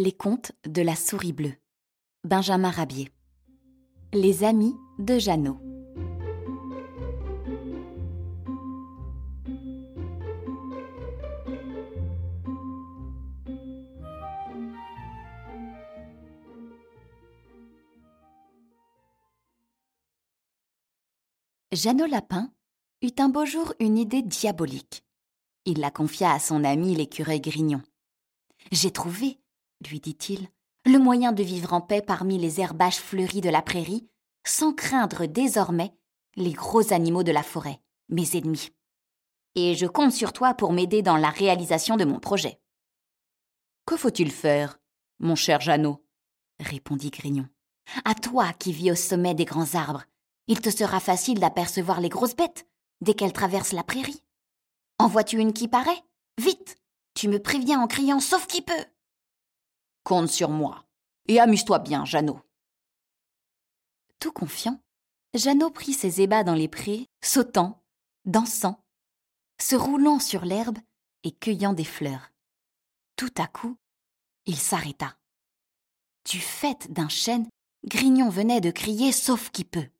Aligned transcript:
Les 0.00 0.12
contes 0.12 0.52
de 0.64 0.80
la 0.80 0.94
souris 0.94 1.32
bleue. 1.32 1.56
Benjamin 2.22 2.70
Rabier. 2.70 3.10
Les 4.12 4.44
amis 4.44 4.76
de 5.00 5.18
Jeannot. 5.18 5.58
Jeannot 21.72 22.06
Lapin 22.06 22.52
eut 23.02 23.10
un 23.18 23.28
beau 23.28 23.44
jour 23.44 23.74
une 23.80 23.98
idée 23.98 24.22
diabolique. 24.22 25.02
Il 25.64 25.80
la 25.80 25.90
confia 25.90 26.30
à 26.30 26.38
son 26.38 26.62
ami 26.62 26.94
l'écureuil 26.94 27.40
Grignon. 27.40 27.82
J'ai 28.70 28.92
trouvé, 28.92 29.40
lui 29.86 30.00
dit-il, 30.00 30.48
le 30.84 30.98
moyen 30.98 31.32
de 31.32 31.42
vivre 31.42 31.72
en 31.72 31.80
paix 31.80 32.02
parmi 32.02 32.38
les 32.38 32.60
herbages 32.60 32.96
fleuris 32.96 33.40
de 33.40 33.50
la 33.50 33.62
prairie, 33.62 34.08
sans 34.46 34.72
craindre 34.72 35.26
désormais 35.26 35.94
les 36.36 36.52
gros 36.52 36.92
animaux 36.92 37.22
de 37.22 37.32
la 37.32 37.42
forêt, 37.42 37.80
mes 38.08 38.36
ennemis. 38.36 38.70
Et 39.54 39.74
je 39.74 39.86
compte 39.86 40.12
sur 40.12 40.32
toi 40.32 40.54
pour 40.54 40.72
m'aider 40.72 41.02
dans 41.02 41.16
la 41.16 41.30
réalisation 41.30 41.96
de 41.96 42.04
mon 42.04 42.20
projet. 42.20 42.60
Que 43.86 43.96
faut-il 43.96 44.30
faire, 44.30 44.78
mon 45.18 45.34
cher 45.34 45.60
Jeannot? 45.60 46.04
répondit 46.60 47.10
Grignon. 47.10 47.48
À 48.04 48.14
toi 48.14 48.52
qui 48.52 48.72
vis 48.72 48.92
au 48.92 48.94
sommet 48.94 49.34
des 49.34 49.44
grands 49.44 49.74
arbres, 49.74 50.04
il 50.46 50.60
te 50.60 50.70
sera 50.70 51.00
facile 51.00 51.40
d'apercevoir 51.40 52.00
les 52.00 52.08
grosses 52.08 52.36
bêtes 52.36 52.66
dès 53.00 53.14
qu'elles 53.14 53.32
traversent 53.32 53.72
la 53.72 53.82
prairie. 53.82 54.22
En 54.98 55.08
vois-tu 55.08 55.38
une 55.38 55.52
qui 55.52 55.68
paraît? 55.68 56.02
Vite 56.40 56.76
Tu 57.14 57.28
me 57.28 57.38
préviens 57.38 57.80
en 57.80 57.86
criant 57.86 58.20
sauf 58.20 58.46
qui 58.46 58.62
peut 58.62 58.84
Compte 60.08 60.30
sur 60.30 60.48
moi. 60.48 60.86
Et 61.26 61.38
amuse-toi 61.38 61.80
bien, 61.80 62.06
Jeannot. 62.06 62.40
Tout 64.18 64.32
confiant, 64.32 64.80
Jeannot 65.34 65.68
prit 65.68 65.92
ses 65.92 66.22
ébats 66.22 66.44
dans 66.44 66.54
les 66.54 66.66
prés, 66.66 67.04
sautant, 67.22 67.84
dansant, 68.24 68.82
se 69.60 69.76
roulant 69.76 70.18
sur 70.18 70.46
l'herbe 70.46 70.78
et 71.24 71.32
cueillant 71.32 71.74
des 71.74 71.84
fleurs. 71.84 72.32
Tout 73.16 73.34
à 73.36 73.46
coup, 73.48 73.76
il 74.46 74.56
s'arrêta. 74.56 75.18
Du 76.24 76.40
fait 76.40 76.90
d'un 76.90 77.10
chêne, 77.10 77.46
Grignon 77.84 78.30
venait 78.30 78.62
de 78.62 78.70
crier 78.70 79.12
sauf 79.12 79.50
qui 79.50 79.64
peut. 79.64 79.90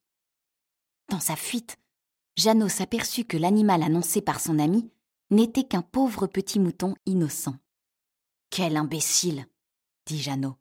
Dans 1.10 1.20
sa 1.20 1.36
fuite, 1.36 1.76
Jeannot 2.36 2.70
s'aperçut 2.70 3.26
que 3.26 3.36
l'animal 3.36 3.82
annoncé 3.82 4.22
par 4.22 4.40
son 4.40 4.58
ami 4.58 4.90
n'était 5.28 5.64
qu'un 5.64 5.82
pauvre 5.82 6.26
petit 6.26 6.60
mouton 6.60 6.94
innocent. 7.04 7.58
Quel 8.48 8.78
imbécile 8.78 9.46
dit 10.08 10.22
Jeannot. 10.22 10.56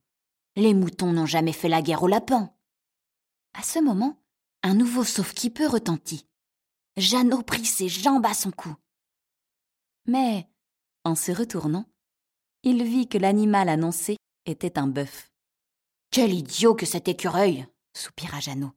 Les 0.55 0.73
moutons 0.73 1.13
n'ont 1.13 1.25
jamais 1.25 1.53
fait 1.53 1.69
la 1.69 1.81
guerre 1.81 2.03
aux 2.03 2.07
lapins. 2.07 2.53
À 3.53 3.63
ce 3.63 3.79
moment, 3.79 4.21
un 4.61 4.75
nouveau 4.75 5.03
sauf-qui-peut 5.03 5.67
retentit. 5.67 6.27
Jeannot 6.97 7.43
prit 7.43 7.65
ses 7.65 7.87
jambes 7.87 8.25
à 8.25 8.33
son 8.33 8.51
cou. 8.51 8.75
Mais, 10.05 10.49
en 11.05 11.15
se 11.15 11.31
retournant, 11.31 11.85
il 12.63 12.83
vit 12.83 13.07
que 13.07 13.17
l'animal 13.17 13.69
annoncé 13.69 14.17
était 14.45 14.77
un 14.77 14.87
bœuf. 14.87 15.31
Quel 16.11 16.33
idiot 16.33 16.75
que 16.75 16.85
cet 16.85 17.07
écureuil 17.07 17.65
soupira 17.95 18.39
Jeannot, 18.39 18.73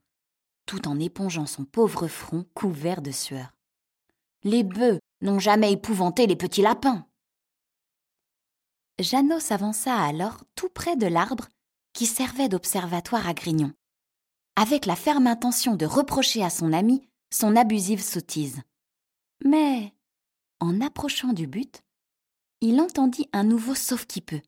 tout 0.67 0.87
en 0.87 1.01
épongeant 1.01 1.47
son 1.47 1.65
pauvre 1.65 2.07
front 2.07 2.45
couvert 2.55 3.03
de 3.03 3.11
sueur. 3.11 3.51
Les 4.45 4.63
bœufs 4.63 5.01
n'ont 5.21 5.39
jamais 5.39 5.73
épouvanté 5.73 6.27
les 6.27 6.37
petits 6.37 6.63
lapins. 6.63 7.07
Jeannot 9.03 9.41
s'avança 9.41 9.95
alors 9.95 10.45
tout 10.55 10.69
près 10.69 10.97
de 10.97 11.07
l'arbre 11.07 11.49
qui 11.93 12.07
servait 12.07 12.49
d'observatoire 12.49 13.29
à 13.29 13.35
Grignon, 13.35 13.73
avec 14.57 14.87
la 14.87 14.97
ferme 14.97 15.27
intention 15.27 15.75
de 15.75 15.87
reprocher 15.87 16.43
à 16.43 16.51
son 16.51 16.73
ami 16.73 17.03
son 17.33 17.57
abusive 17.57 18.03
sottise. 18.03 18.61
Mais, 19.45 19.95
en 20.61 20.81
approchant 20.81 21.33
du 21.33 21.47
but, 21.47 21.83
il 22.61 22.81
entendit 22.81 23.29
un 23.33 23.45
nouveau 23.45 23.75
sauf-qui-peut, 23.75 24.43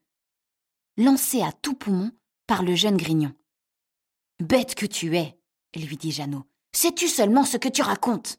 lancé 0.97 1.43
à 1.43 1.53
tout 1.53 1.75
poumon 1.75 2.13
par 2.47 2.63
le 2.63 2.75
jeune 2.75 2.97
Grignon. 2.97 3.35
Bête 4.41 4.75
que 4.75 4.87
tu 4.87 5.17
es, 5.17 5.39
lui 5.75 5.97
dit 5.97 6.13
Jeannot, 6.13 6.47
sais-tu 6.73 7.09
seulement 7.09 7.45
ce 7.45 7.57
que 7.57 7.69
tu 7.69 7.83
racontes 7.83 8.39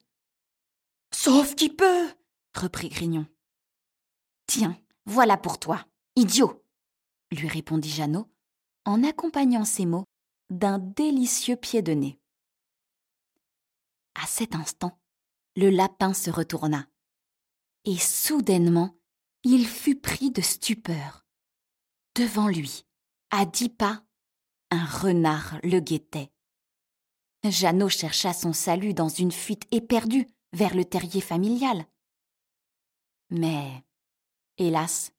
Sauf 1.14 1.56
qui 1.56 1.70
peut, 1.70 2.10
reprit 2.56 2.90
Grignon. 2.90 3.26
Tiens, 4.48 4.78
voilà 5.06 5.38
pour 5.38 5.60
toi. 5.60 5.86
Idiot 6.16 6.64
lui 7.32 7.48
répondit 7.48 7.90
Jeannot 7.90 8.30
en 8.86 9.04
accompagnant 9.04 9.66
ces 9.66 9.86
mots 9.86 10.06
d'un 10.50 10.78
délicieux 10.78 11.56
pied 11.56 11.82
de 11.82 11.94
nez. 11.94 12.20
À 14.14 14.28
cet 14.28 14.54
instant, 14.54 15.00
le 15.56 15.70
lapin 15.70 16.14
se 16.14 16.30
retourna, 16.30 16.88
et 17.86 17.98
soudainement, 17.98 18.96
il 19.44 19.68
fut 19.68 20.00
pris 20.00 20.30
de 20.30 20.42
stupeur. 20.42 21.26
Devant 22.16 22.48
lui, 22.48 22.86
à 23.32 23.46
dix 23.46 23.70
pas, 23.70 24.04
un 24.70 24.86
renard 24.86 25.60
le 25.64 25.80
guettait. 25.80 26.32
Jeannot 27.44 27.90
chercha 27.90 28.34
son 28.34 28.54
salut 28.54 28.94
dans 28.94 29.10
une 29.10 29.32
fuite 29.32 29.68
éperdue 29.72 30.28
vers 30.54 30.76
le 30.76 30.86
terrier 30.86 31.22
familial. 31.22 31.86
Mais, 33.32 33.84
hélas, 34.58 35.13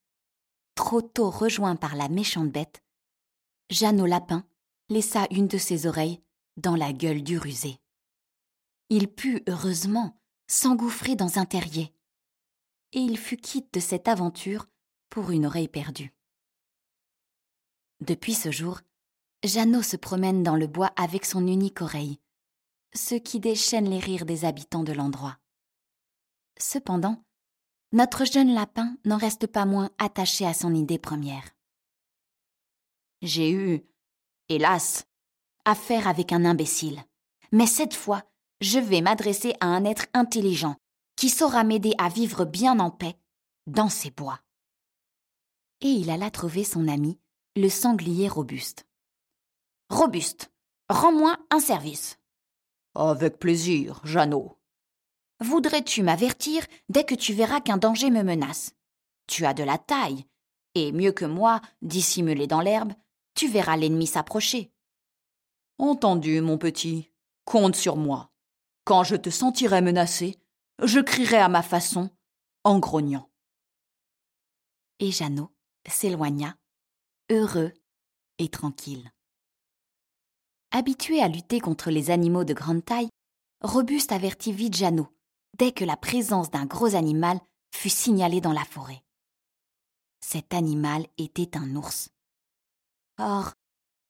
trop 0.74 1.02
tôt 1.02 1.30
rejoint 1.30 1.76
par 1.76 1.96
la 1.96 2.08
méchante 2.08 2.50
bête, 2.50 2.82
Jeannot 3.70 4.06
Lapin 4.06 4.44
laissa 4.88 5.26
une 5.30 5.48
de 5.48 5.58
ses 5.58 5.86
oreilles 5.86 6.20
dans 6.56 6.76
la 6.76 6.92
gueule 6.92 7.22
du 7.22 7.38
rusé. 7.38 7.78
Il 8.90 9.08
put, 9.08 9.42
heureusement, 9.48 10.20
s'engouffrer 10.46 11.16
dans 11.16 11.38
un 11.38 11.46
terrier, 11.46 11.94
et 12.92 13.00
il 13.00 13.18
fut 13.18 13.36
quitte 13.36 13.72
de 13.74 13.80
cette 13.80 14.08
aventure 14.08 14.66
pour 15.10 15.30
une 15.30 15.46
oreille 15.46 15.68
perdue. 15.68 16.14
Depuis 18.00 18.34
ce 18.34 18.50
jour, 18.50 18.80
Jeannot 19.42 19.82
se 19.82 19.96
promène 19.96 20.42
dans 20.42 20.56
le 20.56 20.66
bois 20.66 20.92
avec 20.96 21.24
son 21.24 21.46
unique 21.46 21.80
oreille, 21.80 22.18
ce 22.94 23.14
qui 23.14 23.40
déchaîne 23.40 23.88
les 23.88 23.98
rires 23.98 24.26
des 24.26 24.44
habitants 24.44 24.84
de 24.84 24.92
l'endroit. 24.92 25.38
Cependant, 26.58 27.24
notre 27.94 28.24
jeune 28.24 28.52
lapin 28.52 28.96
n'en 29.04 29.16
reste 29.16 29.46
pas 29.46 29.64
moins 29.64 29.88
attaché 29.98 30.44
à 30.44 30.52
son 30.52 30.74
idée 30.74 30.98
première. 30.98 31.48
J'ai 33.22 33.52
eu, 33.52 33.86
hélas, 34.48 35.06
affaire 35.64 36.08
avec 36.08 36.32
un 36.32 36.44
imbécile. 36.44 37.04
Mais 37.52 37.68
cette 37.68 37.94
fois, 37.94 38.24
je 38.60 38.80
vais 38.80 39.00
m'adresser 39.00 39.54
à 39.60 39.66
un 39.66 39.84
être 39.84 40.06
intelligent 40.12 40.74
qui 41.14 41.28
saura 41.28 41.62
m'aider 41.62 41.94
à 41.98 42.08
vivre 42.08 42.44
bien 42.44 42.80
en 42.80 42.90
paix 42.90 43.16
dans 43.68 43.88
ces 43.88 44.10
bois. 44.10 44.40
Et 45.80 45.88
il 45.88 46.10
alla 46.10 46.32
trouver 46.32 46.64
son 46.64 46.88
ami, 46.88 47.20
le 47.54 47.68
sanglier 47.68 48.28
robuste. 48.28 48.88
Robuste, 49.88 50.50
rends-moi 50.88 51.38
un 51.50 51.60
service. 51.60 52.18
Avec 52.96 53.38
plaisir, 53.38 54.00
Jeannot, 54.02 54.58
Voudrais-tu 55.40 56.02
m'avertir 56.02 56.64
dès 56.88 57.04
que 57.04 57.14
tu 57.14 57.32
verras 57.32 57.60
qu'un 57.60 57.76
danger 57.76 58.10
me 58.10 58.22
menace? 58.22 58.74
Tu 59.26 59.44
as 59.46 59.54
de 59.54 59.62
la 59.62 59.78
taille, 59.78 60.26
et 60.74 60.92
mieux 60.92 61.12
que 61.12 61.24
moi, 61.24 61.60
dissimulé 61.82 62.46
dans 62.46 62.60
l'herbe, 62.60 62.92
tu 63.34 63.48
verras 63.48 63.76
l'ennemi 63.76 64.06
s'approcher. 64.06 64.72
Entendu, 65.78 66.40
mon 66.40 66.56
petit. 66.56 67.10
Compte 67.44 67.76
sur 67.76 67.96
moi. 67.96 68.30
Quand 68.84 69.02
je 69.02 69.16
te 69.16 69.30
sentirai 69.30 69.80
menacé, 69.80 70.38
je 70.82 71.00
crierai 71.00 71.38
à 71.38 71.48
ma 71.48 71.62
façon, 71.62 72.10
en 72.62 72.78
grognant. 72.78 73.30
Et 75.00 75.10
Jeannot 75.10 75.50
s'éloigna, 75.88 76.56
heureux 77.30 77.72
et 78.38 78.48
tranquille. 78.48 79.10
Habitué 80.70 81.20
à 81.22 81.28
lutter 81.28 81.60
contre 81.60 81.90
les 81.90 82.10
animaux 82.10 82.44
de 82.44 82.54
grande 82.54 82.84
taille, 82.84 83.10
Robuste 83.60 84.12
avertit 84.12 84.52
vite 84.52 84.76
Jeannot 84.76 85.08
dès 85.58 85.72
que 85.72 85.84
la 85.84 85.96
présence 85.96 86.50
d'un 86.50 86.66
gros 86.66 86.94
animal 86.94 87.40
fut 87.74 87.90
signalée 87.90 88.40
dans 88.40 88.52
la 88.52 88.64
forêt. 88.64 89.02
Cet 90.20 90.54
animal 90.54 91.06
était 91.18 91.56
un 91.56 91.76
ours. 91.76 92.10
Or, 93.18 93.52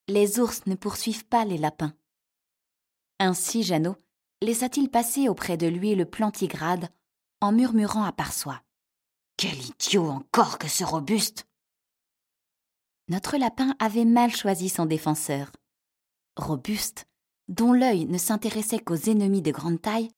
les 0.07 0.39
ours 0.39 0.65
ne 0.65 0.75
poursuivent 0.75 1.25
pas 1.25 1.45
les 1.45 1.57
lapins. 1.57 1.93
Ainsi 3.19 3.63
Jeannot 3.63 3.95
laissa-t-il 4.41 4.89
passer 4.89 5.29
auprès 5.29 5.57
de 5.57 5.67
lui 5.67 5.95
le 5.95 6.05
plantigrade 6.05 6.89
en 7.41 7.51
murmurant 7.51 8.03
à 8.03 8.11
part 8.11 8.33
soi. 8.33 8.61
Quel 9.37 9.57
idiot 9.61 10.07
encore 10.07 10.57
que 10.57 10.67
ce 10.67 10.83
robuste. 10.83 11.47
Notre 13.07 13.37
lapin 13.37 13.75
avait 13.79 14.05
mal 14.05 14.33
choisi 14.33 14.69
son 14.69 14.85
défenseur. 14.85 15.51
Robuste, 16.37 17.07
dont 17.47 17.73
l'œil 17.73 18.05
ne 18.05 18.17
s'intéressait 18.17 18.79
qu'aux 18.79 18.95
ennemis 18.95 19.41
de 19.41 19.51
grande 19.51 19.81
taille, 19.81 20.09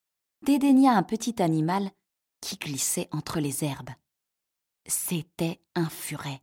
dédaigna 0.41 0.93
un 0.93 1.03
petit 1.03 1.41
animal 1.41 1.91
qui 2.41 2.57
glissait 2.57 3.09
entre 3.11 3.39
les 3.39 3.63
herbes. 3.63 3.89
C'était 4.85 5.61
un 5.75 5.89
furet, 5.89 6.41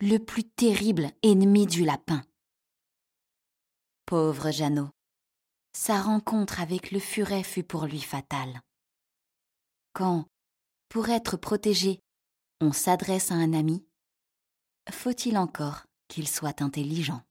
le 0.00 0.18
plus 0.18 0.44
terrible 0.44 1.10
ennemi 1.22 1.66
du 1.66 1.84
lapin. 1.84 2.24
Pauvre 4.06 4.50
Jeannot, 4.50 4.90
sa 5.72 6.00
rencontre 6.00 6.60
avec 6.60 6.90
le 6.90 7.00
furet 7.00 7.42
fut 7.42 7.64
pour 7.64 7.86
lui 7.86 8.00
fatale. 8.00 8.62
Quand, 9.92 10.26
pour 10.88 11.08
être 11.08 11.36
protégé, 11.36 12.00
on 12.60 12.72
s'adresse 12.72 13.30
à 13.30 13.34
un 13.34 13.52
ami, 13.52 13.84
faut-il 14.90 15.36
encore 15.36 15.84
qu'il 16.08 16.28
soit 16.28 16.62
intelligent? 16.62 17.22